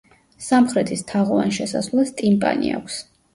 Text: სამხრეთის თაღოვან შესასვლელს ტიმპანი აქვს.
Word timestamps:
სამხრეთის 0.45 1.03
თაღოვან 1.11 1.53
შესასვლელს 1.59 2.15
ტიმპანი 2.23 2.73
აქვს. 2.81 2.99